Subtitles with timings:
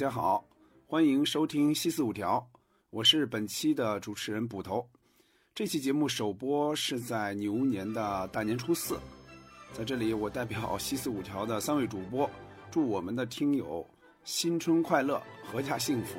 [0.00, 0.42] 大家好，
[0.86, 2.38] 欢迎收听《西四五条》，
[2.88, 4.88] 我是本期的主持人捕头。
[5.54, 8.98] 这期节目首播是在牛年的大年初四，
[9.74, 12.30] 在这里我代表《西四五条》的三位主播，
[12.70, 13.86] 祝我们的听友
[14.24, 16.18] 新春快乐，阖家幸福。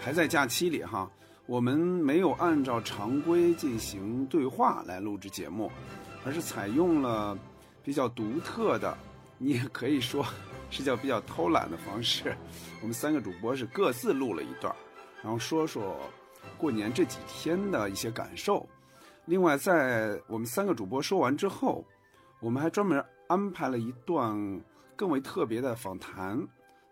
[0.00, 1.10] 还在假期里哈，
[1.46, 5.68] 我们没有按照常规进行对话来录制节目，
[6.24, 7.36] 而是采用了
[7.82, 8.96] 比较独特的，
[9.38, 10.24] 你也可以说。
[10.70, 12.34] 是叫比较偷懒的方式，
[12.80, 14.74] 我们三个主播是各自录了一段，
[15.22, 15.98] 然后说说
[16.56, 18.66] 过年这几天的一些感受。
[19.26, 21.84] 另外，在我们三个主播说完之后，
[22.40, 24.60] 我们还专门安排了一段
[24.96, 26.40] 更为特别的访谈。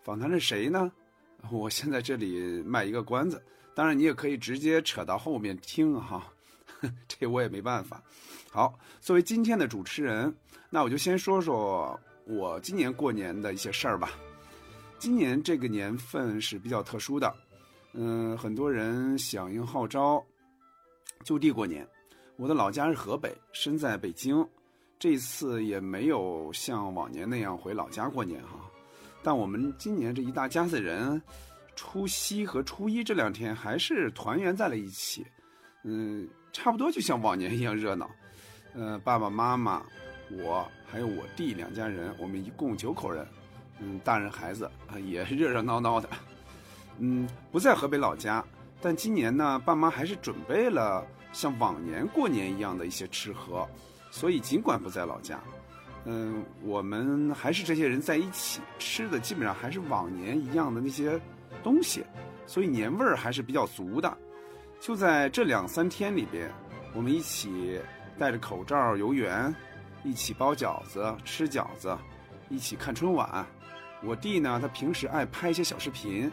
[0.02, 0.90] 访谈是谁呢？
[1.50, 3.42] 我先在这里卖一个关子，
[3.74, 6.26] 当然你也可以直接扯到后面听哈，
[7.06, 8.02] 这我也没办法。
[8.50, 10.34] 好，作为今天的主持人，
[10.68, 11.98] 那我就先说说。
[12.28, 14.10] 我今年过年的一些事儿吧。
[14.98, 17.34] 今年这个年份是比较特殊的，
[17.94, 20.22] 嗯，很多人响应号召
[21.24, 21.88] 就地过年。
[22.36, 24.46] 我的老家是河北，身在北京，
[24.98, 28.60] 这次也没有像往年那样回老家过年哈。
[29.22, 31.20] 但我们今年这一大家子人，
[31.76, 35.26] 除夕和初一这两天还是团圆在了一起，
[35.82, 38.10] 嗯，差不多就像往年一样热闹。
[38.74, 39.82] 呃，爸爸妈妈。
[40.30, 43.26] 我还有我弟两家人，我们一共九口人，
[43.80, 46.08] 嗯，大人孩子啊也热热闹闹的，
[46.98, 48.44] 嗯，不在河北老家，
[48.82, 53.66] 但今年呢，爸妈还是准备了像往年过年一样的一些吃喝，
[54.10, 55.40] 所以尽管不在老家，
[56.04, 61.18] 嗯，我们还是这些人在一起吃的，基本上还是往年一样的那些
[61.62, 62.04] 东西，
[62.46, 64.16] 所以年味儿还是比较足的。
[64.80, 66.50] 就在这两三天里边，
[66.94, 67.80] 我们一起
[68.18, 69.54] 戴着口罩游园。
[70.04, 71.96] 一起包饺子、吃饺子，
[72.48, 73.46] 一起看春晚。
[74.02, 76.30] 我弟呢，他平时爱拍一些小视频，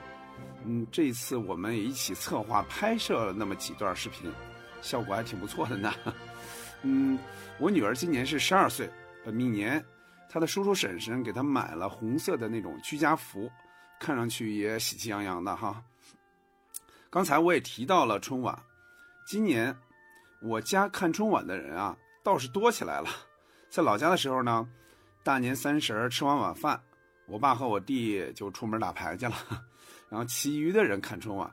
[0.63, 4.31] 嗯，这一次我们也一起策划拍摄了那么几段视频，
[4.81, 5.93] 效果还挺不错的呢。
[6.83, 7.17] 嗯，
[7.57, 8.87] 我女儿今年是十二岁，
[9.23, 9.83] 本命年，
[10.29, 13.51] 她的叔叔婶婶给她买了红色的那种居家服，
[13.99, 15.83] 看上去也喜气洋洋的哈。
[17.09, 18.55] 刚才我也提到了春晚，
[19.25, 19.75] 今年
[20.41, 23.09] 我家看春晚的人啊，倒是多起来了。
[23.75, 24.65] 在老家的时候呢，
[25.21, 26.81] 大年三十吃完晚饭，
[27.25, 29.35] 我爸和我弟就出门打牌去了，
[30.07, 31.51] 然后其余的人看春晚。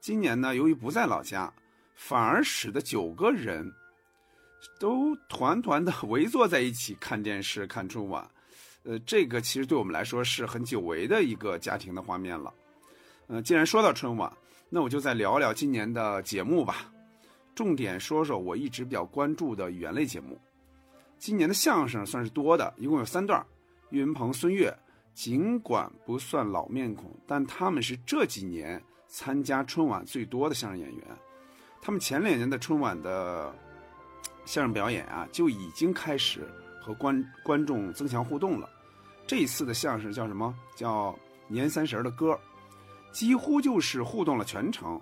[0.00, 1.52] 今年呢，由于不在老家，
[1.96, 3.68] 反而使得九个人
[4.78, 8.24] 都团团的 围坐在一起看电视看春晚。
[8.84, 12.54] 呃，这个其实对我们来说是很久违的一个家庭的画面了。
[13.26, 14.32] 嗯，既然说到春晚，
[14.70, 16.92] 那我就再聊聊今年的节目吧，
[17.52, 20.40] 重点说说我一直比较关注的语言类节目。
[21.24, 23.42] 今年的相声算是多的，一共有三段。
[23.88, 24.70] 岳云鹏、孙越，
[25.14, 31.02] 尽管不算老面孔，但他们是这几年参加春晚最多的相声演员。
[31.80, 33.50] 他们前两年的春晚的
[34.44, 36.46] 相声表演啊，就已经开始
[36.78, 38.68] 和观观众增强互动了。
[39.26, 40.54] 这一次的相声叫什么？
[40.76, 41.18] 叫
[41.48, 42.38] 年三十的歌，
[43.12, 45.00] 几乎就是互动了全程。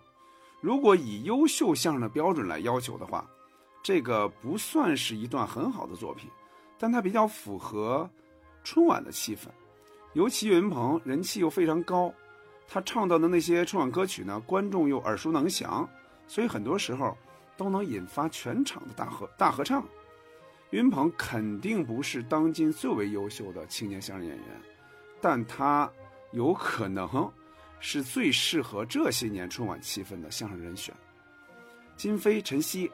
[0.60, 3.28] 如果以优秀相声的标准来要求的话。
[3.82, 6.30] 这个不算是一段很好的作品，
[6.78, 8.08] 但它比较符合
[8.62, 9.48] 春晚的气氛。
[10.12, 12.12] 尤其岳云鹏人气又非常高，
[12.68, 15.88] 他唱到的那些春晚歌曲呢，观众又耳熟能详，
[16.26, 17.16] 所以很多时候
[17.56, 19.82] 都能引发全场的大合大合唱。
[20.70, 24.46] 岳云鹏肯定不是当今最为优秀的青年相声演员，
[25.20, 25.90] 但他
[26.30, 27.30] 有可能
[27.80, 30.94] 是最适合这些年春晚气氛的相声人选。
[31.96, 32.90] 金飞、陈曦。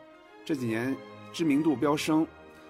[0.49, 0.97] 这几年
[1.31, 2.27] 知名度飙升，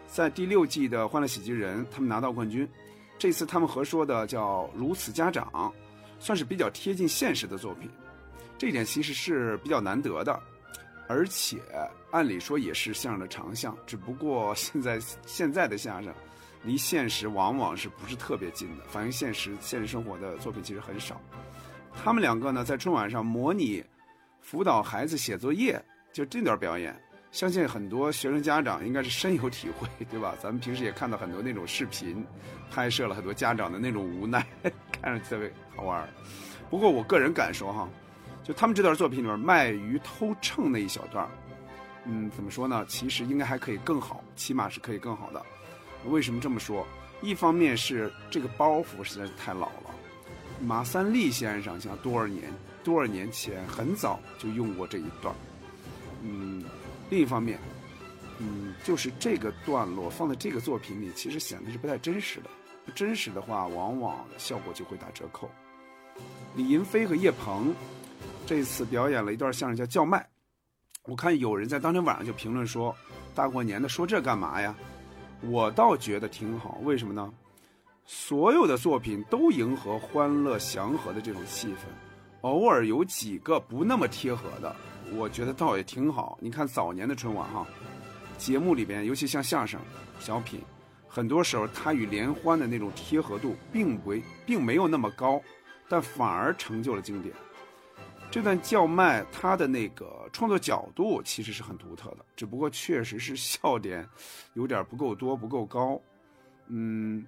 [0.08, 2.68] 在第六季的《欢乐喜剧人》，他们拿到冠军。
[3.16, 5.48] 这次他们合说的叫《如此家长》，
[6.18, 7.88] 算是比较贴近现实的作品。
[8.58, 10.42] 这一点其实是比较难得的，
[11.06, 11.56] 而且
[12.10, 13.78] 按理说也是相声的长项。
[13.86, 16.12] 只不过现在现在的相声，
[16.64, 21.20] 离现实往往是不是特别近的，反映现实现实生活的作品其实很少。
[21.94, 23.84] 他们两个呢，在春晚上模拟
[24.40, 25.80] 辅导孩子写作业，
[26.12, 27.00] 就这段表演。
[27.30, 30.34] 相信很多学生家长应该是深有体会， 对吧？
[30.42, 32.24] 咱们平时也看到很多那种视频，
[32.70, 34.44] 拍摄了很多家长的那种无奈，
[34.90, 36.08] 看着特别好玩。
[36.70, 37.88] 不过我个人感受哈，
[38.42, 41.28] 就他们这段作品里面卖鱼偷秤那一小段，
[42.06, 42.84] 嗯，怎么说呢？
[42.88, 45.44] 其实应该还可以更好，起码是可以更好的。
[46.06, 46.86] 为什么这么说？
[47.20, 49.90] 一方面是这个包袱实在是太老了，
[50.60, 52.50] 马三立先生像多少年
[52.82, 55.34] 多少年前很早就用过这一段，
[56.22, 56.64] 嗯。
[57.10, 57.58] 另一方面，
[58.38, 62.50] 嗯，就是这个段落放在这个作品里，其实显得是不太真实的。
[62.84, 65.50] 不真实的话，往往效果就会打折扣。
[66.56, 67.74] 李银飞和叶鹏
[68.46, 70.18] 这次表演了一段相声叫《叫卖》，
[71.04, 72.96] 我看有人在当天晚上就评论说
[73.34, 74.74] ：“大过年的说这干嘛呀？”
[75.42, 77.32] 我倒觉得挺好，为什么呢？
[78.04, 81.84] 所有的作品都迎合欢乐祥和的这种气氛，
[82.40, 84.74] 偶尔有几个不那么贴合的，
[85.16, 86.38] 我觉得倒也挺好。
[86.40, 87.66] 你看早年的春晚哈，
[88.36, 89.80] 节目里边，尤其像相声、
[90.20, 90.60] 小品，
[91.06, 94.14] 很多时候它与联欢的那种贴合度并不
[94.44, 95.40] 并没有那么高，
[95.88, 97.34] 但反而成就了经典。
[98.30, 104.06] 这段叫卖，它的那个创作角度其实是很独特的，只不过确实是笑点
[104.52, 105.98] 有点不够多、不够高，
[106.66, 107.24] 嗯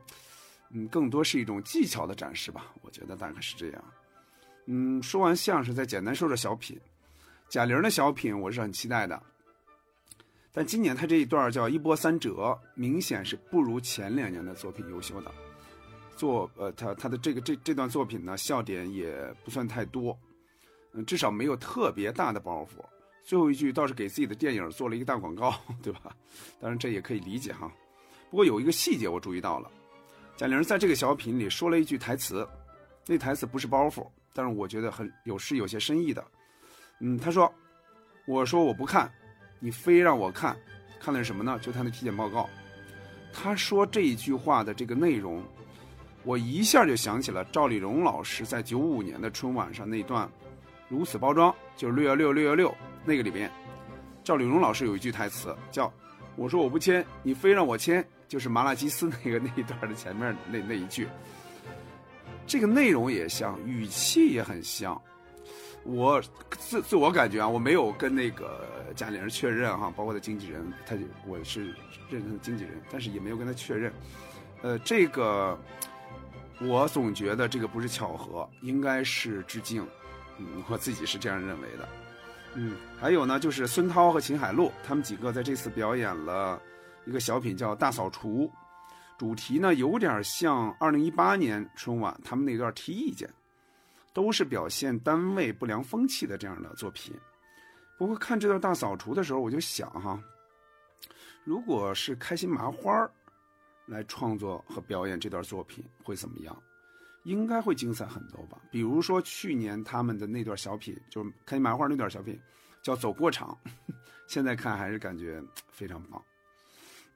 [0.68, 3.84] 嗯，更多是一种技巧的展示吧，我觉得大概是这样。
[4.66, 6.78] 嗯，说完相声，再简单说说小品。
[7.50, 9.20] 贾玲的小品我是很期待的，
[10.52, 15.32] 但今年他这一段叫一波三折，明显是不如前两年的作品优秀的。
[16.14, 20.16] 做呃，他他的这个这这段作品呢，笑点也不算太多。
[20.92, 22.84] 嗯，至少没有特别大的包袱。
[23.24, 26.14] 最后一句倒是给自己的电影做了一个大广告， 对吧？
[26.60, 27.68] 当然这也可以理解哈。
[28.30, 29.68] 不过有一个细节我注意到了，
[30.36, 32.46] 贾玲在这个小品里说了一句台词，
[33.08, 36.24] 那台词不是包袱，但是我觉得很有是有些深意的。
[37.00, 37.52] 嗯，他说
[38.26, 39.10] ：“我说我不看，
[39.58, 40.56] 你非让我看，
[41.00, 41.58] 看的是什么呢？
[41.60, 42.48] 就他的体检报告。”
[43.32, 45.42] 他说这一句话的这个内容，
[46.24, 50.28] 我一下就想起了赵丽蓉老师在九五年的春晚上那段。
[50.88, 52.74] 如此包装就是六幺六六幺六
[53.04, 53.50] 那个里边，
[54.24, 55.92] 赵丽蓉老师有一句台词叫
[56.36, 61.06] “我说我不签，你非让我签”，就是麻辣鸡丝那个那一段的前面那那一句。
[62.46, 65.00] 这个内容也像，语气也很像。
[65.84, 70.94] 我自自我感觉啊，我没有跟那个贾玲确认哈，包括他经纪人，他
[71.26, 71.74] 我是
[72.08, 73.92] 认他的经纪人，但是也没有跟他确认。
[74.62, 75.58] 呃，这个
[76.60, 79.86] 我总觉得这个不是巧合，应该是致敬。
[80.38, 81.88] 嗯，我自己是这样认为的。
[82.54, 86.60] 嗯，还有呢，就是孙涛和秦海璐他们几个在这次表演了
[87.06, 88.46] 一个小品，叫《大扫除》，
[89.18, 93.28] 主题呢有点像二零一八年春晚他们那段提意见，
[94.12, 97.14] 都是表现单位不良风气的这样的作品。
[97.98, 100.22] 不过看这段大扫除的时候，我就想哈，
[101.44, 103.08] 如果是开心麻花
[103.86, 106.62] 来创作和表演这段作品，会怎么样？
[107.24, 108.58] 应该会精彩很多吧？
[108.70, 112.40] 比如说去年他们的那段小品，就是开心麻花那段小品，
[112.82, 113.54] 叫《走过场》，
[114.26, 116.22] 现在看还是感觉非常棒。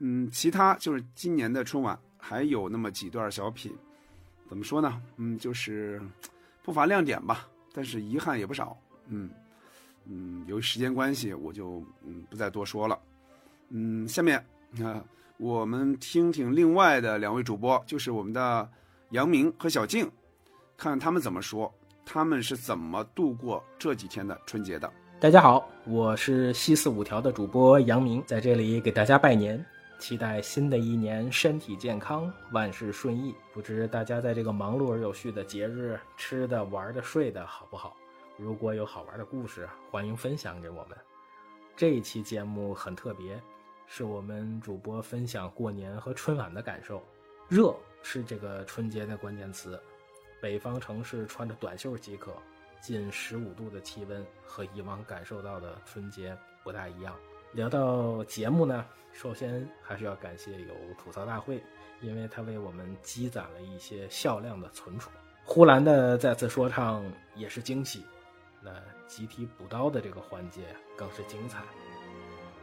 [0.01, 3.75] 嗯，其他就是今年的春晚还有那么几段小品，
[4.47, 5.01] 怎么说呢？
[5.17, 6.03] 嗯，就是
[6.65, 8.77] 不乏亮点吧，但是遗憾也不少。
[9.09, 9.31] 嗯
[10.07, 12.99] 嗯，由于时间关系，我就嗯不再多说了。
[13.69, 14.43] 嗯，下面
[14.83, 15.05] 啊，
[15.37, 18.69] 我们听听另外的两位主播，就是我们的。
[19.11, 20.11] 杨明和小静，
[20.77, 21.73] 看他们怎么说，
[22.05, 24.91] 他们是怎么度过这几天的春节的。
[25.21, 29.65] 大家好，我是西四五条的主播杨明，在这里给大家拜年，
[29.99, 33.35] 期待新的一年身体健康，万事顺意。
[33.53, 37.97] 不知大家在这个忙碌而有序的节日，吃的、玩的、睡的好不好？
[38.37, 40.99] 如果有好玩的故事，欢迎分享给我们。
[41.77, 43.41] 这一期节目很特别，
[43.87, 47.03] 是我们主播分享过年和春晚的感受，
[47.49, 47.75] 热。
[48.07, 49.81] 是这个春节的关键词，
[50.39, 52.35] 北方城市穿着短袖即可，
[52.83, 57.17] 近十五度的气温和以往感受到的春节不大一样。
[57.55, 61.63] 聊到节目呢，首先还是要感谢有吐槽大会，
[62.01, 65.09] 因为它为我们积攒了一些笑量的存储。
[65.45, 67.05] 呼兰的再次说唱
[67.37, 68.05] 也是惊喜，
[68.61, 68.73] 那
[69.07, 70.63] 集体补刀的这个环节
[70.97, 71.63] 更是精彩。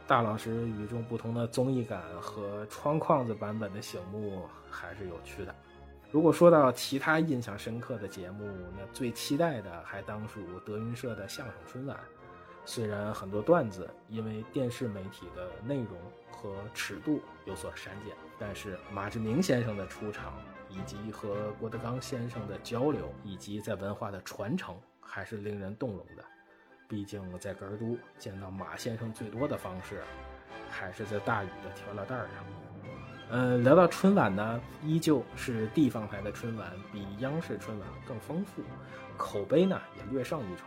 [0.06, 5.54] 大老师与众不同的综艺感和窗框子版本的醒目还是有趣的。
[6.10, 8.46] 如果说到其他印象深刻的节目，
[8.76, 11.98] 那最期待的还当属德云社的相声春晚。
[12.64, 15.98] 虽然很多段子因为电视媒体的内容
[16.30, 20.32] 和尺度有所删减，但是马志明先生的出场，
[20.68, 26.24] 以及和郭德纲先生的交流，以及在文化的传承，还是令人动容的。
[26.88, 30.02] 毕竟在根儿都见到马先生最多的方式，
[30.70, 32.28] 还是在大禹的调料袋上。
[33.30, 38.62] 嗯，聊到春晚呢，依旧是地方台的春晚比央视春晚更丰富，
[39.16, 40.66] 口碑呢也略胜一筹。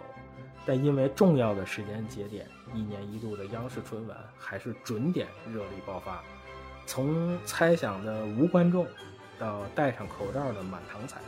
[0.65, 6.23] 但因为重要的时间节点，一年一度的央视春晚还是准点热力爆发，
[6.85, 8.87] 从猜想的无观众，
[9.37, 11.21] 到戴上口罩的满堂彩，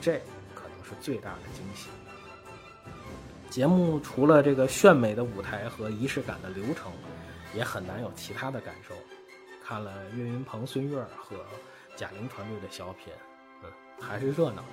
[0.00, 0.18] 这
[0.54, 1.88] 可能是最大的惊喜。
[3.48, 6.90] 节目除了这个炫美的舞台和仪式感的流程，
[7.54, 8.94] 也很难有其他的感受。
[9.64, 11.36] 看了岳云鹏、孙越和
[11.96, 13.12] 贾玲团队的小品，
[13.62, 14.68] 嗯，还是热闹的。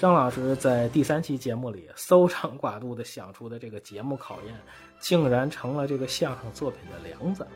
[0.00, 4.54] 张老师在第三期节目里搜肠刮肚的想出的这个节目考验，
[4.98, 7.46] 竟然成了这个相声作品的梁子。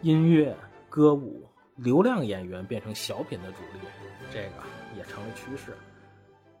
[0.00, 0.52] 音乐、
[0.90, 3.86] 歌舞、流量演员变成小品的主力，
[4.32, 4.54] 这个
[4.98, 5.72] 也成了趋势。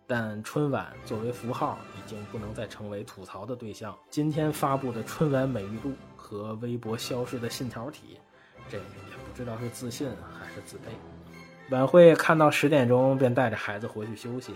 [0.06, 3.98] 但春晚作为符号，已经不能再成为吐槽的对象。
[4.08, 8.20] 今天发布的春晚美誉度和微博消失的信条体，
[8.70, 11.72] 这也不知道是自信还是自卑。
[11.72, 14.54] 晚会看到十点钟，便带着孩子回去休息。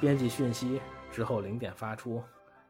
[0.00, 2.22] 编辑讯息之后零点发出，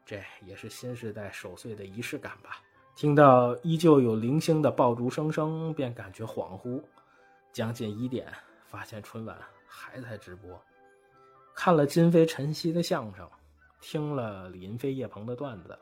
[0.05, 2.61] 这也是新时代守岁的仪式感吧。
[2.95, 6.81] 听到依旧有零星的爆竹声声，便感觉恍惚。
[7.51, 8.31] 将近一点，
[8.67, 10.59] 发现春晚还在直播。
[11.53, 13.27] 看了金飞陈曦的相声，
[13.81, 15.77] 听了李云飞叶鹏的段子，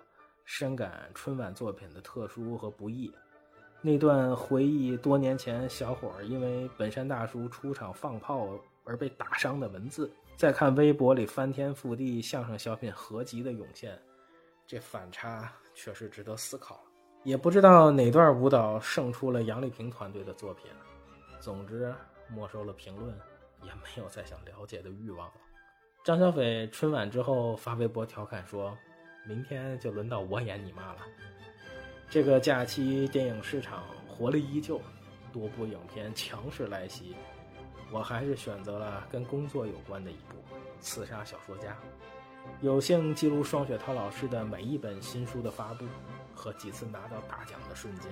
[0.46, 3.14] 深感春晚作品的特殊和不易。
[3.82, 8.50] 那段回忆多年前小伙因为本山大叔出场放炮
[8.84, 10.12] 而被打伤的文字。
[10.38, 13.98] 再看微博里翻天覆地相声小品合集的涌现，
[14.68, 16.84] 这反差确实值得思考。
[17.24, 20.70] 也不知道哪段舞蹈胜出了杨丽萍团队的作品。
[21.39, 21.94] 总之，
[22.27, 23.18] 没收了评论，
[23.63, 25.34] 也没有再想了解的欲望了。
[26.04, 28.77] 张小斐春晚之后发微博调侃说
[29.25, 31.00] ：“明天就轮到我演你妈了。”
[32.12, 34.80] 这个假期电影市场活力依旧，
[35.32, 37.15] 多部影片强势来袭。
[37.92, 40.36] 我还是选择了跟工作有关的一部
[40.82, 41.72] 《刺杀小说家》，
[42.62, 45.86] 有幸记录双雪涛老师的每一本新书的发布
[46.34, 48.12] 和几次拿到大奖的瞬间。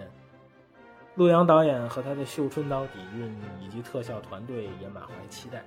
[1.16, 5.64] 陆阳导演和他的绣春刀底蕴以及特效团队也满怀期待，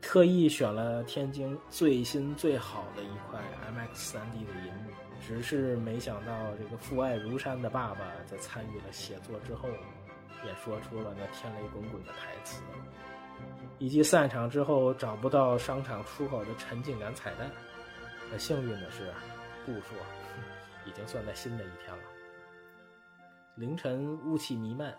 [0.00, 3.40] 特意选了天津最新最好的一块
[3.72, 4.90] MX 3D 的银幕。
[5.26, 9.68] 只是没想到，这个父爱如山的爸爸在参与了写作之后。
[10.44, 12.62] 也说出了那天雷滚滚的台词，
[13.78, 17.50] 以及散场之后找不到商场出口的沉浸感彩蛋。
[18.30, 19.12] 很幸运的是，
[19.64, 19.94] 步数
[20.86, 22.02] 已经算在新的一天了。
[23.56, 24.96] 凌晨雾气弥漫，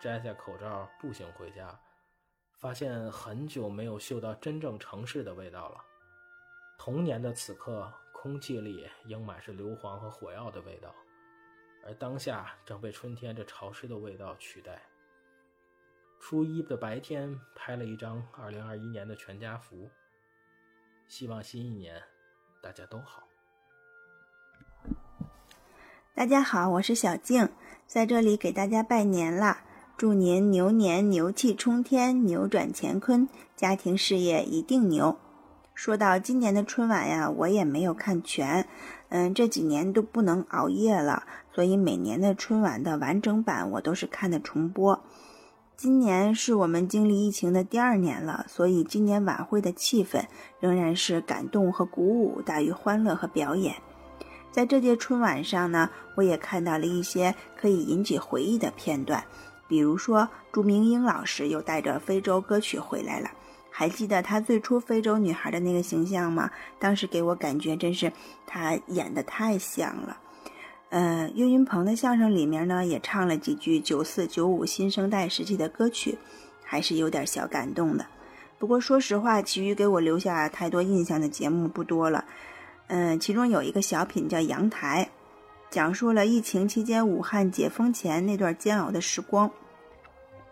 [0.00, 1.78] 摘下口罩步行回家，
[2.58, 5.84] 发现很久没有嗅到真正城市的味道了。
[6.78, 10.94] 童年的此刻，空气里应满是硫磺和火药的味道。
[11.86, 14.80] 而当下正被春天这潮湿的味道取代。
[16.18, 19.90] 初一的白天拍了一张二零二一年的全家福，
[21.06, 22.02] 希望新一年
[22.62, 23.22] 大家都好。
[26.14, 27.50] 大家好，我是小静，
[27.86, 29.64] 在这里给大家拜年啦！
[29.96, 35.18] 祝您牛年牛气冲天，扭转乾坤，家庭事业一定牛。
[35.74, 38.66] 说到今年的春晚呀，我也没有看全，
[39.16, 41.22] 嗯，这几年都不能熬夜了，
[41.54, 45.00] 所以每年的春晚的完整版我都是看的重播。
[45.76, 50.24] 今年是我们经历疫情的第二年了，所以今年晚会的气氛
[50.58, 53.76] 仍然是感动和鼓舞大于欢乐和表演。
[54.50, 59.22] 在这届春晚上呢，我也看到了一些可以引起回忆的片段，
[59.68, 63.30] 比如说朱明英老师又带着非洲歌曲回来了。
[63.76, 66.48] 还记得她最初非洲女孩的那个形象吗？
[66.78, 68.12] 当时给我感觉真是
[68.46, 70.16] 她演的太像了。
[70.90, 76.16] 嗯，岳云鹏的相声里面呢，也唱了几句九四九五新生代时期的歌曲，
[76.62, 78.06] 还是有点小感动的。
[78.60, 82.24] 不过说实话，其余给我留下太多印象的节目不多了。
[82.86, 85.10] 嗯，其中有一个小品叫《阳台》，
[85.74, 89.50] 讲述了疫情期间武汉解封前那段煎熬的时光。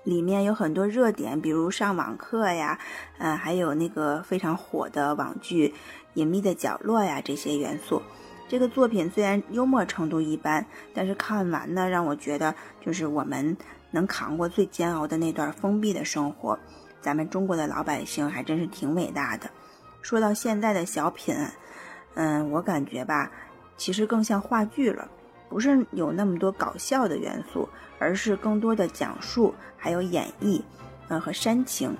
[0.04, 2.78] 里面有很多热点，比如上网课呀，
[3.18, 5.68] 嗯，还有那个非常火的网剧
[6.14, 8.02] 《隐秘的角落》呀，这些元素。
[8.48, 12.54] 这个作品虽然幽默程度一般，但是看完呢，让我觉得
[12.84, 13.56] 就是我们
[13.92, 16.58] 能扛过最煎熬的那段封闭的生活，
[17.00, 19.48] 咱们中国的老百姓还真是挺伟大的。
[20.02, 21.34] 说到现在的小品，
[22.14, 23.30] 嗯，我感觉吧，
[23.76, 25.08] 其实更像话剧了。
[25.52, 27.68] 不是有那么多搞笑的元素，
[27.98, 30.62] 而是更多的讲述，还有演绎，
[31.08, 31.94] 嗯和煽情，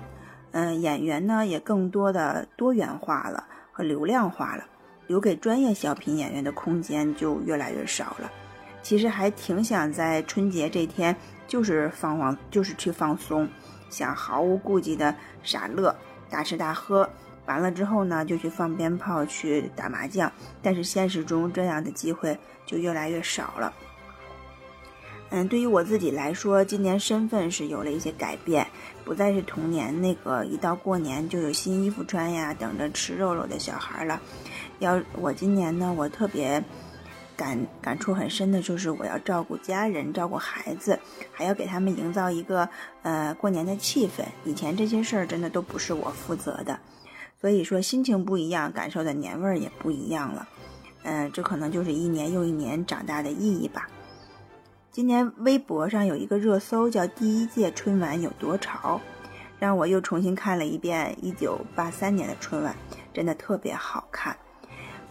[0.53, 4.63] 嗯演员呢也更多的多元化了和流量化了，
[5.05, 8.31] 留给专业小品演员的空间就越来越少了。
[8.81, 11.15] 其实还挺想在春节这天
[11.47, 13.47] 就是放放，就是去放松，
[13.87, 15.95] 想毫无顾忌的傻乐，
[16.27, 17.07] 大吃大喝。
[17.45, 20.31] 完了之后呢，就去放鞭炮、去打麻将，
[20.61, 23.73] 但是现实中这样的机会就越来越少了。
[25.29, 28.67] 嗯，对于我自己来说，今年身份是有了一些改变，
[29.03, 34.21] 不再是童年那个一到过年就有新衣服穿呀，等着吃肉肉的小孩了。
[34.77, 36.63] 要我今年呢，我特别
[37.35, 40.99] 感感触很深的就是，我要照顾家人，照顾孩子，
[41.31, 42.69] 还要给他们营造一个
[43.01, 44.23] 呃过年的气氛。
[44.45, 46.79] 以前这些事儿真的都不是我负责的。
[47.43, 50.47] 所以说心情不一样，感受的年味儿也不一样了。
[51.03, 53.85] 嗯，这可能就是一年又一年长大的意义吧。
[54.93, 58.97] 今年微博上有一个热搜叫“第一届春晚有多潮”，
[59.59, 62.73] 让我又重新看了一遍1983年的春晚，
[63.13, 64.33] 真的特别好看。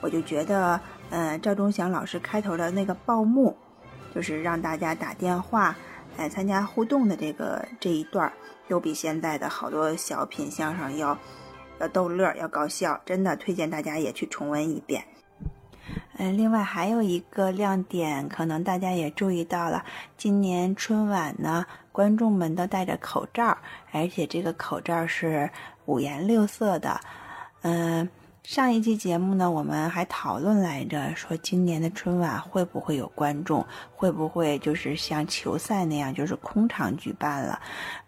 [0.01, 3.55] 我就觉得，嗯，赵忠祥老师开头的那个报幕，
[4.15, 5.77] 就是让大家打电话
[6.17, 8.33] 来参加互动的这个这一段儿，
[8.69, 11.19] 又比现在的好多小品相声要
[11.81, 15.05] 要逗乐、要搞笑，真的推荐大家也去重温一遍。
[16.19, 19.85] 嗯，另外还有一个亮点，可能大家也注意到了，
[20.17, 23.57] 今年春晚呢，观众们都戴着口罩，
[23.91, 25.51] 而且这个口罩是
[25.87, 27.01] 五颜六色的。
[27.63, 28.09] 嗯，
[28.45, 37.61] 上一期节目呢，我们还讨论来着，说今年的春晚会不会有观众，会不会就是像球赛那样，就是空场举办了。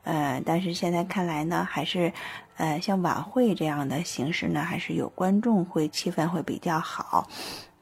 [0.03, 2.13] 呃，但是现在看来呢，还是，
[2.57, 7.29] 呃，像晚会这样的形式呢，还是有观众会，气氛会比较好。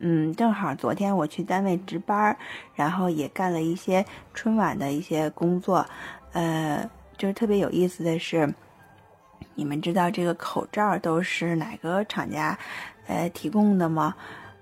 [0.00, 2.36] 嗯，正好昨天我去单位值班，
[2.74, 4.04] 然后也干了一些
[4.34, 5.84] 春晚的一些工作，
[6.32, 8.52] 呃，就是特别有意思的是，
[9.54, 12.58] 你们知道这个口罩都是哪个厂家，
[13.06, 14.14] 呃，提供的吗？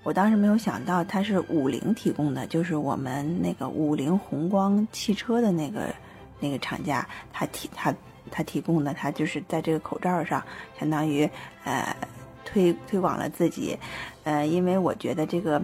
[0.03, 5.95] 我当时没有想到它是五菱提供的，就是我们那个五菱宏光汽车的那个
[6.39, 7.95] 那个厂家，他提他
[8.31, 10.43] 他提供的，他就是在这个口罩上，
[10.79, 11.29] 相当于
[11.65, 11.95] 呃。
[12.43, 13.79] 推推广了自己，
[14.25, 15.63] 呃，因为我觉得这个，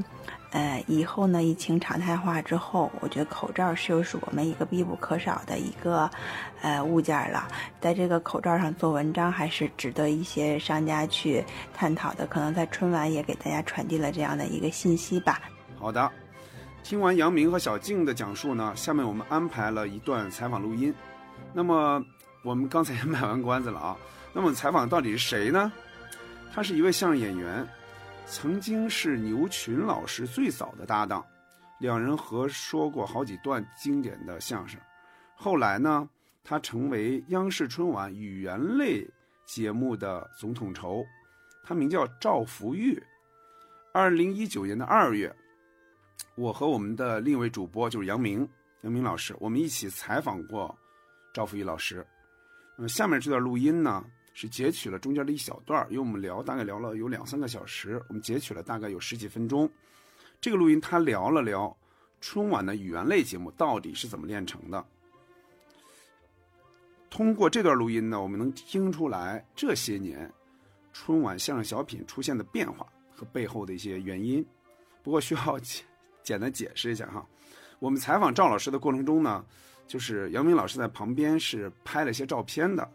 [0.51, 6.11] 呃，以后呢，疫情常态化之后，我觉得口罩是又是我们一个必不可少的一个，
[6.63, 7.47] 呃，物件了。
[7.81, 12.27] 在这个口罩上做文章，还是值得一些商家去探讨的。
[12.27, 15.41] 可能在春晚也给大家传递了这样的一个信息吧。
[15.79, 16.11] 好的，
[16.83, 20.95] 听完杨明和小静的讲述呢，下面我们安排了一段采访录音。
[21.53, 22.03] 那么
[22.43, 23.97] 我们刚才也卖完关子了啊，
[24.33, 25.71] 那么采访到底是谁呢？
[26.55, 27.67] 他是一位相声演员，
[28.29, 31.25] 曾经是牛群老师最早的搭档，
[31.79, 34.81] 两人合说过好几段经典的相声。
[35.37, 36.09] 后来呢，
[36.43, 39.09] 他成为央视春晚语言类
[39.47, 41.05] 节目的总统筹。
[41.63, 43.01] 他名叫赵福玉。
[43.93, 45.35] 二零一九年的二月，
[46.35, 48.47] 我和我们的另一位主播就是杨明，
[48.83, 50.77] 杨明老师，我们一起采访过
[51.33, 52.05] 赵福玉老师。
[52.77, 54.05] 嗯，下面这段录音呢？
[54.39, 59.67] 是截取了中间的一小段因为我们聊大概聊了有两三个小时，我们截取了大概有十几分钟。
[60.43, 61.75] 这个录音他聊了聊
[62.21, 64.85] 春晚的语言类节目到底是怎么炼成的。
[67.09, 70.31] 通过这段录音呢，我们能听出来这些年
[70.93, 74.47] 春晚相声小品出现的变化和背后的一些原因。
[75.03, 75.83] 不过需要 简
[76.23, 77.27] 简单解释一下哈，
[77.79, 79.43] 我们采访赵老师的过程中呢，
[79.87, 82.87] 就是杨明老师在旁边是拍了些照片的。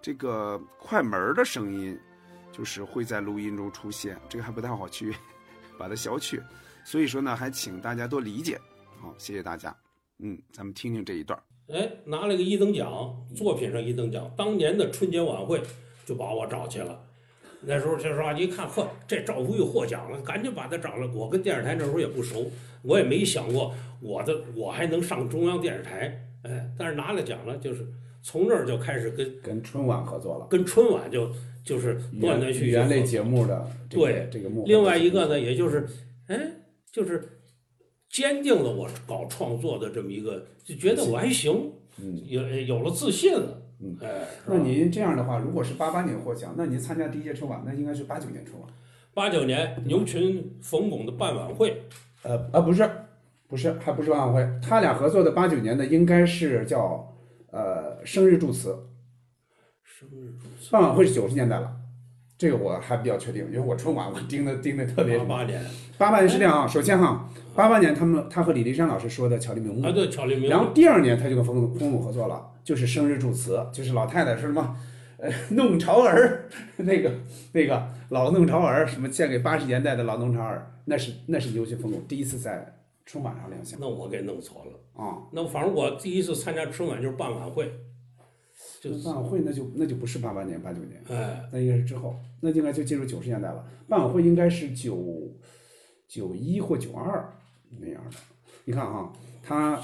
[0.00, 1.98] 这个快门的声音，
[2.52, 5.14] 就是会在录音中出现，这个还不太好去
[5.76, 6.40] 把它消去，
[6.84, 8.58] 所以说呢，还请大家多理解。
[9.00, 9.76] 好，谢谢大家。
[10.18, 11.38] 嗯，咱们听听这一段。
[11.68, 14.30] 哎，拿了个一等奖，作品上一等奖。
[14.36, 15.60] 当年的春节晚会
[16.06, 17.00] 就把我找去了。
[17.60, 21.06] 那时候就说一看，呵，这赵福玉获奖了，赶紧把他找了。
[21.12, 22.50] 我跟电视台那时候也不熟，
[22.82, 26.24] 我也没想过我的我还能上中央电视台。
[26.44, 27.86] 哎，但是拿了奖了，就是。
[28.22, 31.30] 从这儿就开始跟跟春晚合作了，跟春晚就
[31.64, 32.66] 就是断断续续。
[32.66, 34.64] 语言类节目的对这个目。
[34.66, 35.86] 另外一个呢，也就是
[36.26, 36.38] 哎，
[36.90, 37.38] 就是
[38.10, 44.26] 坚定了我搞创作的这么一个，就觉得我还行，嗯，有有了自信了，嗯，哎。
[44.46, 48.68] 那您这样的话，如果是八八年获奖，那您参加第一届春晚，那应该是八九年春晚。
[49.14, 51.82] 八九年牛群冯巩的办晚会，
[52.22, 52.90] 呃啊不是，
[53.46, 57.14] 不是还不是办晚会，他俩合作的八九年的应该是叫。
[58.08, 58.74] 呃，生日祝词，
[59.84, 61.70] 生日祝词，办晚会是九十年代了，
[62.38, 65.18] 这个我还比较确定，因为我春晚我盯的盯的特别。
[65.18, 65.62] 八八年，
[65.98, 74.76] 八八年是这样啊，首先哈，八八年他们他和李立山老师说的巧立名目啊，对巧立名目，然后第二年他就跟冯冯巩合作了，就是生日祝词，就是老太太说什么，
[75.18, 77.12] 呃，弄潮儿， 那个
[77.52, 82.74] 那个老弄潮儿，什么献给八十年代的老弄潮儿，那是那是牛群冯巩第一次在。
[83.10, 85.16] 春晚上亮相，那我给弄错了啊！
[85.32, 87.72] 那反正我第一次参加春晚就是办晚会，
[88.80, 93.64] 就办晚会那就那就不是八八年八九年，哎，那应该是之后，那应该就进入九十年代了。
[93.88, 95.34] 办晚会应该是九
[96.06, 97.32] 九一或九二
[97.80, 98.16] 那样的。
[98.64, 99.12] 你看啊，
[99.42, 99.80] 他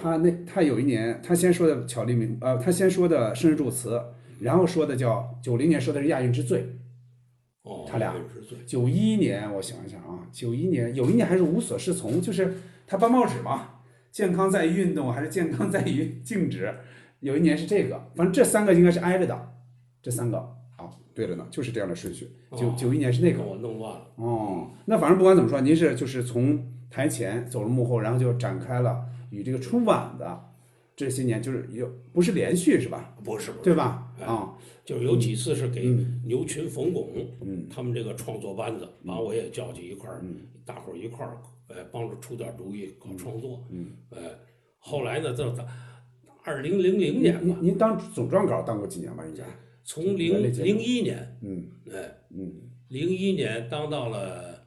[0.00, 4.00] 他那他有一年，他先说的巧立名呃，他先说的生日祝词，
[4.40, 6.64] 然后说的叫九零年说的是亚运之最。
[7.86, 8.14] 他俩
[8.66, 12.54] 九一年，我想一想啊，九一年有一年还是无所适从，就是
[12.86, 16.74] 他办报纸嘛，健康在于运动还是健康在于 静止？
[17.20, 19.52] 有一年是这个，反正这三个应该是挨着的，
[20.02, 22.30] 这三个啊，好，对了呢，就是这样的顺序。
[22.52, 24.06] 九哦九一年是那个我弄乱了。
[24.16, 30.44] 哦，那反正不管怎么说，您是就是从台前走入幕后，然后就展开了与这个春晚的
[30.96, 33.14] 这些年，就是有不是连续是吧？
[33.24, 34.12] 不是不是，对吧？
[34.20, 34.54] 哎啊，
[34.84, 41.36] 就是有几次是给嗯牛群、冯巩，嗯他们这个创作班子把我也叫去一块儿，嗯大伙儿一块儿，
[41.68, 44.18] 哎，帮着出点主意搞创作，嗯，呃，
[44.78, 45.54] 后来呢，到
[46.48, 49.22] 二零零零年吧，您您当总撰稿当过几年吧？
[49.26, 49.44] 应该，
[49.84, 54.66] 从原零零一年，嗯哎，嗯零一年当到了，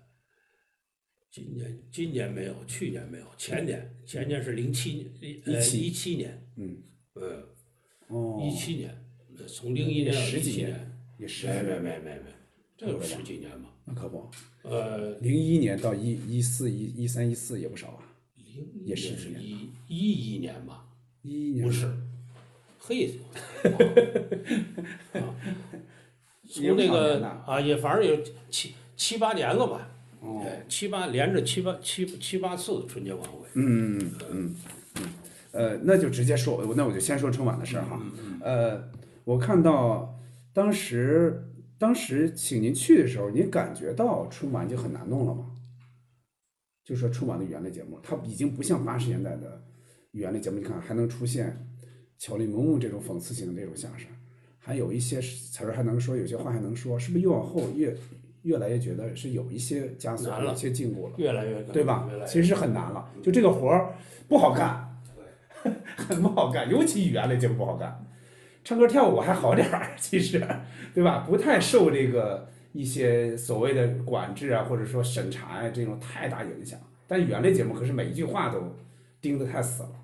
[1.31, 5.11] 今年今年没有，去年没有，前年前年是零七
[5.47, 6.83] 呃17一七年，嗯，
[7.15, 7.43] 呃
[8.09, 8.95] 哦，一七年，
[9.39, 12.25] 呃从零一年到十几年，也十年，没没没没，
[12.77, 13.73] 这有十几年吧？
[13.85, 14.29] 那可不，
[14.61, 20.85] 呃，零一年到一一四一一三一四也不少啊，零也是是一一一年吧？
[21.23, 21.87] 一一年不是，
[22.79, 23.19] 嘿，
[25.13, 25.19] 啊，
[26.49, 28.17] 从那个啊，也反正有
[28.49, 29.87] 七七八年了吧？
[30.21, 33.47] 哦，哎，七八连着七八七七八次春节晚会。
[33.53, 34.55] 嗯嗯嗯
[34.95, 35.09] 嗯，
[35.51, 38.01] 呃，那就直接说，那我就先说春晚的事儿哈。
[38.41, 38.83] 呃，
[39.23, 40.19] 我看到
[40.53, 41.43] 当时
[41.77, 45.51] 当时请您去的时候，您感觉到春晚就很难弄了吗？
[46.83, 49.63] 就说春晚的语言类节目，它已经不像八十年代的
[50.11, 51.65] 语言类节目，你看还能出现
[52.17, 54.07] 巧立名目这种讽刺性的这种相声，
[54.59, 57.95] 还有一些词儿还能说，有些话还能说，是不是越往后越
[58.43, 61.13] 越来越觉得是有一些枷锁，难了有一些禁锢了？
[61.17, 63.93] 越来越对吧其实是很难了，就这个活儿
[64.27, 64.99] 不好干，
[65.95, 68.05] 很不好干，尤其语言类节目不好干。
[68.63, 70.39] 唱歌跳舞还好点儿，其实，
[70.93, 71.25] 对吧？
[71.27, 76.79] 不太受这个一些所谓的管制啊，或者说审查呀、这种太大影响。
[77.07, 78.75] 但语言类节目可是每一句话都
[79.19, 80.00] 盯得太死了啊。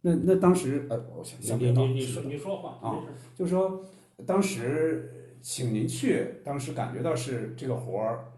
[0.00, 3.02] 那那当时呃，我想想不到你你，你说你说话啊
[3.34, 3.84] 就是说
[4.24, 8.32] 当时请您去，当时感觉到是这个活儿，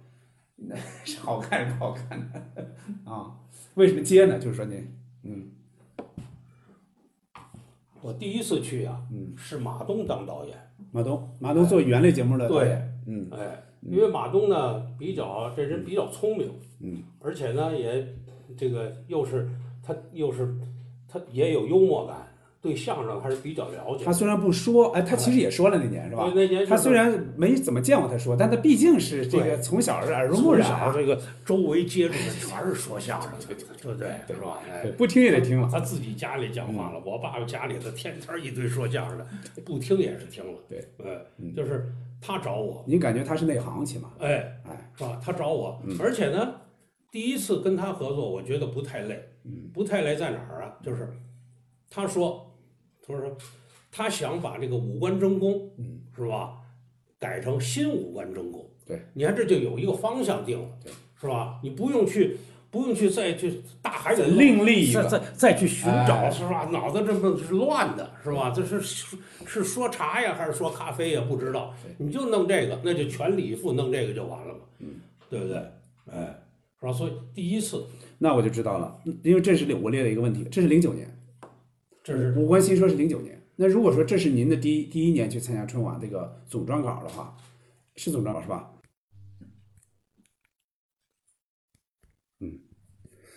[0.56, 3.36] 那 是好看是不好看的啊？
[3.74, 4.38] 为什么接呢？
[4.38, 5.50] 就是说您，嗯
[8.02, 10.56] 我第一次去啊，嗯，是马东当导演，
[10.90, 18.16] 马东，马东做语言类节目的导演，嗯哎，因为马东呢比较这人比较聪明，嗯，而且呢也
[18.56, 19.50] 这个又是
[19.82, 20.54] 他又是
[21.10, 22.16] 他也有幽默感，
[22.62, 24.12] 对相声还是比较了解他。
[24.12, 26.30] 虽然不说，哎，他其实也说了那年是吧？
[26.34, 33.46] 那年他虽然没怎么见过他说，但他毕竟是这个从小是耳濡目染这个周围接触的全是说相声的，
[33.82, 34.08] 对不对？
[34.28, 34.58] 是吧？
[34.98, 35.68] 不听也得听了。
[35.72, 39.26] 他自己家里讲话了，我爸爸家里头天天一堆说相声的，
[39.64, 40.58] 不听也是听了。
[40.68, 44.10] 对，呃嗯，就是他找我，您感觉他是内行起码？
[44.18, 45.18] 哎，哎，是吧？
[45.24, 46.54] 他找我嗯，而且呢，
[47.10, 49.29] 第一次跟他合作，我觉得不太累。
[49.44, 50.76] 嗯不太来在哪儿啊？
[50.82, 51.08] 就是
[51.90, 52.50] 他说，
[53.06, 53.36] 他说
[53.90, 56.56] 他想把这个五官争功，嗯，是吧？
[57.18, 58.66] 改成新五官争功。
[58.86, 61.60] 对，你看这就有一个方向定了，对，是吧？
[61.62, 62.38] 你不用去，
[62.70, 66.64] 不用去再去大海里另立一个，再再去寻找，哎是吧？
[66.72, 68.50] 脑子这么是乱的，是吧？
[68.54, 71.24] 这是是是说茶呀，还是说咖啡呀？
[71.28, 75.56] 不知道，你就弄这个，那就全力以赴弄这个就完了嘛，嗯，对不对？
[76.10, 76.42] 哎，
[76.80, 76.92] 是吧？
[76.92, 77.84] 所以第一次，
[78.22, 81.08] 那我就知道了，因为这是我列了一个问题，这是零九年。
[82.04, 83.40] 这是五官新说是零九年。
[83.56, 87.34] 那如果说这是您的第一第一年去参加春晚这个总撰稿的话，
[87.96, 88.70] 是总撰稿是吧？
[92.40, 92.60] 嗯，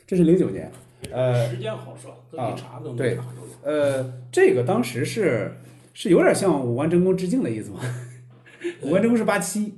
[0.05, 0.69] 这是零九年。
[1.11, 3.17] 呃时间好说，这啊一查都能对。
[3.63, 5.57] 呃，这个当时是
[5.93, 7.79] 是有点向五官真功致敬的意思吗？
[8.83, 9.73] 五官真功是八七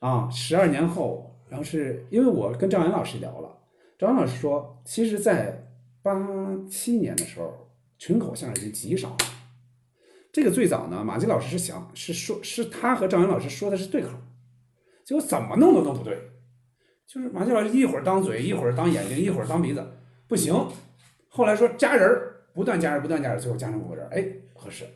[0.00, 3.58] 啊，十二年后，然后是因为我跟赵岩老师聊了，
[4.00, 5.62] 张老师说，其实，在
[6.00, 6.18] 八
[6.70, 9.18] 七年的时候，群口相声已经极少了。
[10.32, 14.08] 这个最早呢，马季老师是想是说，是他和张云老师说的是对口，
[15.04, 16.18] 结果怎么弄都弄不对，
[17.06, 19.86] 就是马季老师一会儿当嘴，一会儿当眼睛，一会儿当鼻子，
[20.26, 20.54] 不行。
[21.28, 24.86] 后来说加人儿，不断加人，不断加人，最后加成五个人，哎，合适。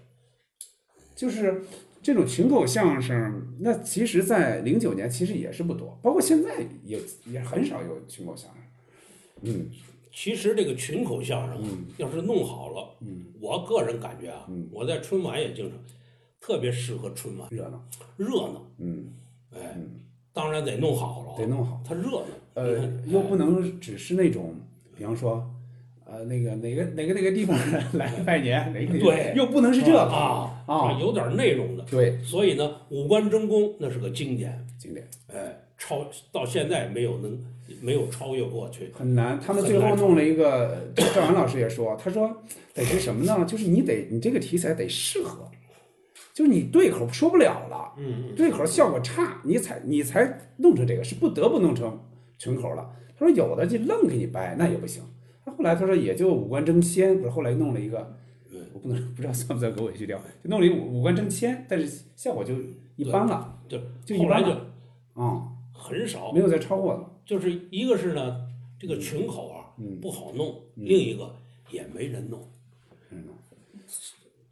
[1.15, 1.63] 就是
[2.03, 8.61] 这种群口相声，那其实，在零九年其实也是不多，包括现在也也很少有群口相声。
[9.45, 9.71] 嗯。
[10.17, 11.61] 其实这个群口相声
[11.99, 15.77] 要是弄好了，嗯，我个人感觉啊嗯，我在春晚也经常，
[16.41, 17.85] 特别适合春晚，热闹。
[18.17, 19.09] 热闹，嗯，
[19.53, 20.01] 哎，嗯。
[20.33, 21.81] 当然得弄好了，得弄好。
[21.85, 22.27] 它热闹。
[22.55, 24.55] 呃，又不能只是那种，
[24.97, 25.45] 比方说，
[26.05, 27.59] 呃，那个哪个哪个哪个地方
[27.99, 29.33] 来拜年，哪个地方对。
[29.35, 30.01] 又不能是这个。
[30.01, 31.85] 啊啊有点内容的。
[31.91, 35.09] 对，所以呢，五官争功那是个经典，经典。
[35.33, 37.37] 哎，超到现在没有能
[37.81, 38.91] 没有超越过去。
[38.93, 39.39] 很难。
[39.41, 42.43] 他们最后弄了一个，赵阳老师也说，他说
[42.75, 43.45] 得是什么呢？
[43.45, 45.51] 就是你得你这个题材得适合，
[46.33, 52.01] 就是你对口说不了了，嗯嗯对口效果差，你才你才弄成这个，是不得不弄成
[52.39, 52.91] 群口了。
[53.19, 55.03] 他说有的就愣给你掰，那也不行。
[55.45, 58.17] 他后来他说也就五官争先，不是后来弄了一个，
[58.73, 62.55] 我不能不知道算不算狗尾续貂，就弄了一个五五官争先，但是效果就
[62.97, 64.67] 一般了，就就一般就了
[65.15, 67.11] 啊、很少没，有再超过了。
[67.25, 68.47] 就是一个是呢，
[68.79, 71.35] 这个群口啊嗯不好弄，另一个
[71.71, 72.49] 也没人弄。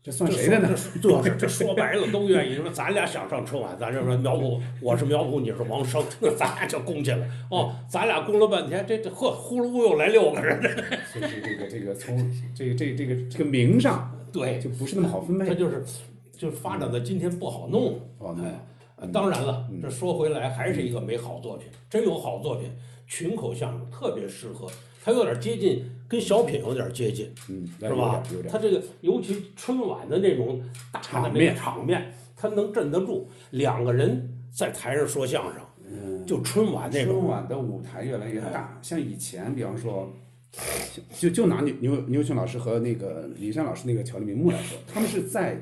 [0.04, 0.76] 这算谁的呢？
[0.76, 7.24] 说这是这说白了都愿意说，咱俩想上春晚，咱就说苗圃，我是苗圃，你是王生，那咱俩就攻去了。
[7.52, 10.60] 哦，咱俩攻了半天，这这呵，呼噜呼又来六个人，
[11.06, 12.18] 所以是这个这个从
[12.52, 15.46] 这个这个这个这个名上对，就不是那么好分配。
[15.46, 15.84] 他就是
[16.36, 18.00] 就是发展到今天不好弄。
[18.18, 18.60] 哦，那哎，
[19.02, 22.70] 呃当然了，这说回来还是一个没好作品，真有好作品，
[23.08, 24.70] 群口相声特别适合，
[25.04, 30.62] 它有点接近，跟小品有点接近，嗯，是吧它这个尤其春晚的那种
[30.92, 40.08] 大的那个场面场面，它能镇得住两个人在台上说相声，就春晚那种春，晚的舞台越来越大，像以前，比方说，
[41.18, 45.60] 就就拿牛牛牛群老师和那个李山老师那个乔立名目来说，他们是在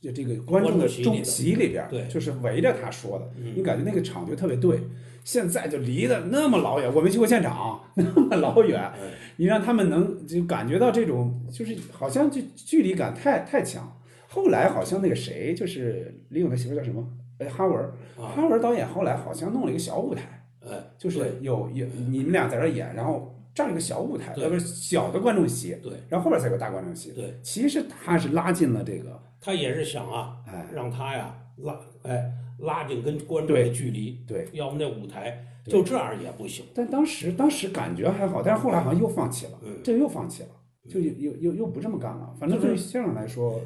[0.00, 4.80] 这这个观众的众席里边，对就是围着他说的，你感觉那个场就特别对。
[5.22, 8.90] 现在就离得那么老远，我没去过现场， 那么老远，
[9.36, 13.94] 你让他们能就感觉到这种，就是好像就距离感太太强。
[14.26, 17.06] 后来好像那个谁，就是李咏的媳妇叫什么？
[17.38, 17.76] 哎，哈文
[18.16, 20.42] 哈文儿导演后来好像弄了一个小舞台。
[20.66, 24.44] 哎，就是有有你们俩在这演，然后站一个小舞台，对。
[24.44, 25.92] 呃不是小的观众席，对。
[26.08, 27.12] 然后后边才有大观众席。
[27.12, 34.48] 对，其实他是拉近了这个，他也是想啊，哎，让他呀拉哎拉近跟观众的对距离，对。
[34.52, 36.64] 要么那舞台就这样也不行。
[36.74, 39.78] 但当时当时感觉还好，但是后来好像又放弃了，嗯。
[39.82, 40.48] 这又放弃了，
[40.88, 42.34] 就又又又又不这么干了。
[42.38, 43.60] 反正对于相声来说，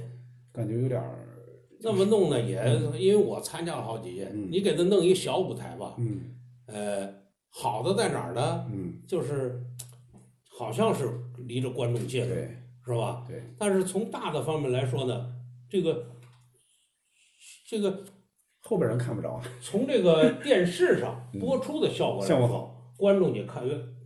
[0.53, 1.19] 感觉有点儿，
[1.81, 2.55] 那么弄呢，也
[2.99, 4.49] 因为我参加了好几届，嗯。
[4.51, 6.21] 你给他弄一小舞台吧，嗯。
[6.67, 7.09] 呃，
[7.57, 8.67] 好的在哪儿呢？
[8.73, 9.63] 嗯，就是
[10.59, 11.09] 好像是
[11.47, 13.25] 离着观众近，对是吧？
[13.29, 15.33] 对，但是从大的方面来说呢，
[15.71, 16.05] 这个
[17.69, 18.03] 这个
[18.61, 23.63] 后边人看不着啊， 从这个电视上播出的效果来效果好，观众你看，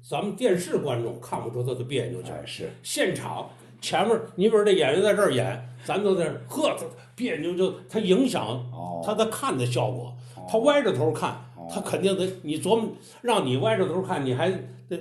[0.06, 2.40] 咱们电视观众看不出他的别扭劲儿。
[2.40, 3.48] 哎是，现场
[3.80, 6.84] 前面，你比如这演员在这儿演，咱都在这儿，呵，他
[7.16, 10.04] 别扭就他影响哦，他的看的效果。
[10.04, 10.14] 哦
[10.50, 12.90] 他歪着头看哦，他肯定得你琢磨，
[13.22, 14.50] 让你歪着头看，你还
[14.88, 14.98] 得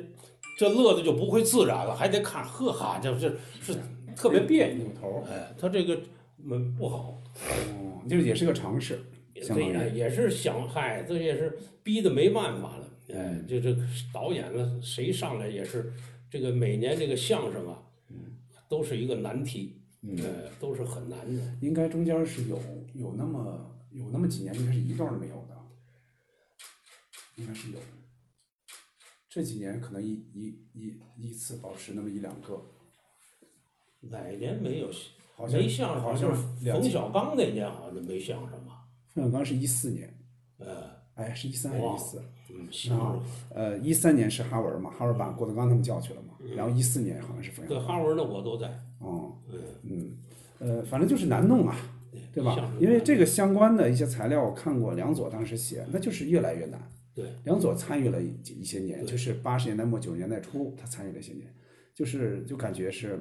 [0.58, 3.76] 这乐的就不会自然了，还得看，呵哈，就是是
[4.16, 4.86] 特别别扭。
[4.86, 6.00] 扭头，哎，他这个
[6.44, 7.22] 嗯不好，
[7.80, 9.00] 哦，就是也是个尝试，
[9.42, 9.74] 相这当于。
[9.74, 12.90] 也也是想，嗨，这也是逼的没办法了。
[13.14, 13.76] 哎，这这
[14.14, 15.94] 导演了，谁上来也是
[16.30, 17.80] 这个每年这个相声啊，
[18.68, 20.18] 都是一个难题，嗯。
[20.18, 21.42] 呃，都是很难的。
[21.62, 22.60] 应该中间是有
[22.94, 25.57] 有那么有那么几年，应该是一段儿都没有的，
[27.38, 27.80] 应该是有。
[29.30, 32.60] 这几年可能一一一一次保持那么一两个，
[34.02, 34.88] 哪年没有
[35.36, 36.02] 好像没相声？
[36.02, 38.86] 好像冯小刚那年好像就没相声吧？
[39.14, 40.12] 冯小刚是一四年，
[40.58, 42.24] 呃，哎，是一三还是一四？
[42.50, 43.00] 嗯，西门
[43.54, 47.88] 呃，一三年是哈文嘛，哈文把郭德纲他们叫去了嘛，然后一四年好像是冯小刚对。
[47.88, 48.68] 哈文的我都在。
[49.00, 50.18] 哦，嗯，嗯，
[50.60, 51.76] 呃，反正就是难弄啊，
[52.34, 56.82] 对吧因为这个相关的一些材料我看过，梁左当时写，那就是越来越难。
[57.18, 61.48] 对，梁左参与了一一些年，就是八十年代末九十年代初，他参与了一些年，
[61.96, 63.20] 就是就感觉是，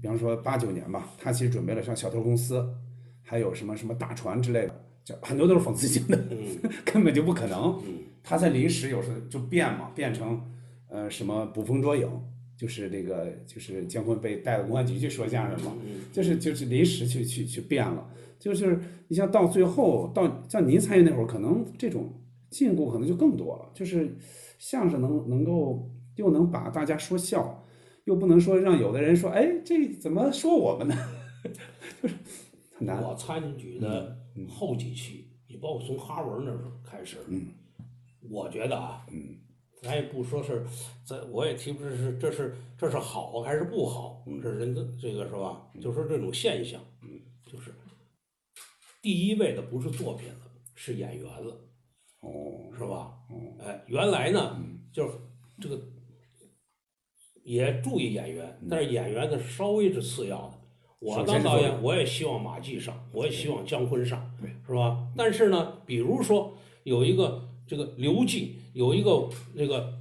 [0.00, 2.66] 比方说八九年吧，他其实准备了像小偷公司，
[3.22, 6.70] 还有什么什么大船之类的，就很多都是讽刺性的，嗯。
[6.82, 7.78] 根本就不可能。
[7.86, 7.98] 嗯。
[8.24, 10.40] 他在临时有时候就变嘛，变成
[10.88, 12.10] 呃什么捕风捉影，
[12.56, 16.00] 就是那个就是姜昆被带到公安局去说相声嘛，嗯。
[16.10, 22.10] 就是就是临时去去去变了，就是你像到最后到像您参与那会儿，可能这种
[22.50, 24.16] 禁锢可能就更多了，就是
[24.58, 27.64] 相声能能够又能把大家说笑，
[28.04, 30.94] 又不能说让有的人说哎这怎么说我们呢，
[32.02, 32.14] 就是
[32.74, 33.02] 很难。
[33.02, 34.16] 我参与的
[34.48, 37.48] 后几期，你包括从哈文那时候开始，嗯，
[38.30, 39.36] 我觉得啊，嗯，
[39.82, 40.64] 咱也不说是，
[41.04, 45.68] 咱我也提不出是这是这是好还是不好，这是人的这个是吧？
[45.80, 47.72] 就说这种现象，嗯，就是
[49.02, 51.56] 第一位的不是作品了，是演员了，
[52.26, 53.12] 哦是吧？
[53.30, 54.56] 哦哎，原来呢，
[54.92, 55.14] 就是
[55.60, 55.80] 这个
[57.42, 60.54] 也注意演员，但是演员呢是稍微是次要的。
[60.98, 65.06] 我当导演，我也希望马季上，我也希望姜昆上，对，是吧？
[65.16, 66.52] 但是呢，比如说
[66.84, 69.92] 有一个这个刘季，有一个那个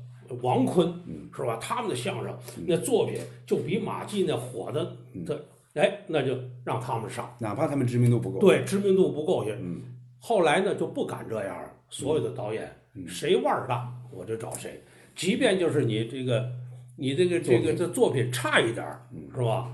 [0.41, 0.87] 王坤，
[1.35, 1.57] 是吧？
[1.57, 7.35] 他们的相声那作品就比马季那火的的哎，那就让他们上。
[7.39, 9.53] 哪怕他们知名度不够。，对，知名度不够也。
[9.55, 9.81] 嗯
[10.17, 13.07] 后来呢就不敢这样了，所有的导演嗯。
[13.07, 14.81] 谁腕儿大我就找谁，
[15.15, 16.51] 即便就是你这个
[16.97, 19.29] 你这个这个这作品差一点儿嗯。
[19.33, 19.73] 是吧？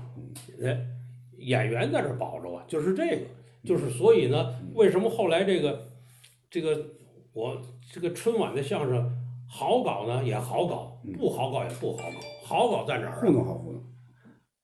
[0.62, 0.86] 哎，
[1.38, 3.22] 演员在这保着啊，就是这个，
[3.64, 4.70] 就是所以呢，嗯。
[4.74, 5.88] 为什么后来这个
[6.48, 6.86] 这个
[7.32, 7.60] 我
[7.92, 9.10] 这个春晚的相声
[9.48, 13.32] 好搞呢也好搞，不好搞也不好搞，好搞在哪儿糊啊？
[13.32, 13.82] 弄好糊弄。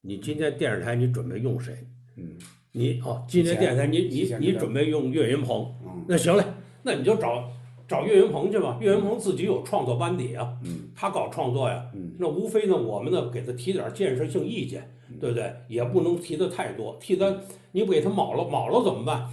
[0.01, 1.75] 你今天电视台你准备用谁？
[2.15, 2.37] 嗯。
[2.71, 6.05] 你哦，今天电视台你你你准备用岳云鹏，嗯。
[6.07, 6.43] 那行嘞，
[6.83, 7.43] 那你就找
[7.87, 8.77] 找岳云鹏去吧。
[8.79, 14.89] 岳云鹏自己有创作班底啊，嗯他搞创作呀，嗯那无非呢，我们呢给他提点建设性意见，
[15.19, 15.53] 对不对？
[15.67, 17.33] 也不能提的太多，提他
[17.71, 19.27] 你不给他卯了卯了怎么办？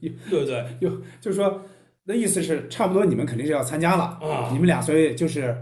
[0.00, 0.64] 对不对？
[0.80, 1.60] 就就是说，
[2.04, 4.18] 那意思是差不多，你们肯定是要参加了。
[4.20, 5.56] 啊你们俩所以就是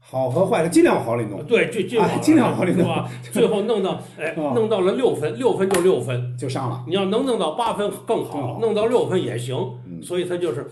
[0.00, 3.08] 好和坏的尽量往好里弄，对，就尽哎尽量往里弄啊？
[3.32, 6.36] 最后弄到 哎，啊弄到了六分，六分就六分。
[6.36, 6.84] 就上了。
[6.86, 9.56] 你要能弄到八分更好弄到六分也行。
[9.96, 10.66] 嗯所以他就是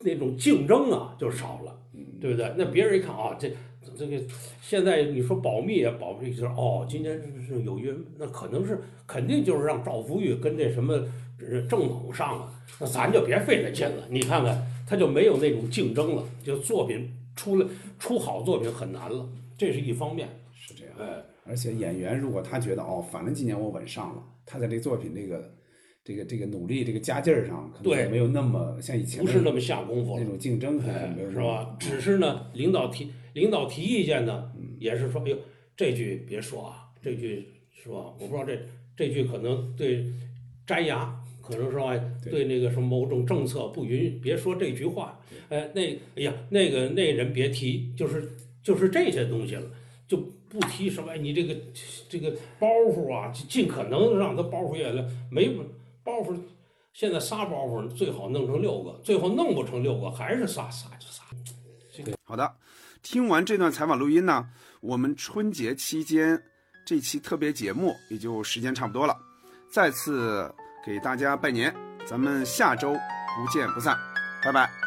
[0.00, 2.52] 那种竞争啊就少了，嗯对不对？
[2.56, 3.50] 那别人一看啊，这
[3.96, 4.20] 这个
[4.60, 10.94] 现在你说保密也保密，就是哦，今天是是有约，那可能是肯定就是让赵福玉跟这什么
[11.40, 14.06] 呃郑猛上了，那咱就别费那劲了。
[14.10, 17.66] 你看看他就没有那种竞争了，就作品出来
[17.98, 20.28] 出好作品很难了，这是一方面。
[20.52, 20.94] 是这样。
[20.98, 25.48] 哎，而且演员如果他觉得哦，反正今年我稳上了，他在这作品这个
[26.06, 30.28] 这个这个努力这个加劲儿上，可能对没有那么像以前不是那么下功夫了那。
[30.28, 31.76] 种竞争，可能哎没有，那么是吧？
[31.80, 35.36] 只是呢，领导提领导提意见呢，嗯也是说，哎呦，
[35.76, 38.14] 这句别说啊，这句是吧？
[38.20, 38.56] 我不知道这
[38.96, 40.06] 这句可能对
[40.68, 41.92] 粘牙，可能是吧？
[42.22, 45.20] 对对那个什么某种政策不允，别说这句话。
[45.48, 45.82] 哎，那
[46.14, 48.30] 哎呀，那个那人别提，就是
[48.62, 49.64] 就是这些东西了，
[50.06, 50.16] 就
[50.48, 51.56] 不提什么哎你这个
[52.08, 55.48] 这个包袱啊，尽可能让他包袱越来没
[56.06, 56.38] 包袱。
[56.94, 61.22] 现在仨包袱最好弄成六个，最后弄不成六个，还是仨仨就仨。
[62.24, 62.56] 好的，
[63.02, 64.48] 听完这段采访录音呢，
[64.80, 66.42] 我们春节期间
[66.86, 69.14] 这期特别节目也就时间差不多了，
[69.70, 70.50] 再次
[70.86, 71.74] 给大家拜年，
[72.06, 73.94] 咱们下周不见不散，
[74.42, 74.85] 拜拜。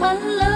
[0.00, 0.49] 欢乐